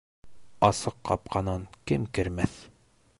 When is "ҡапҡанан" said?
1.09-1.69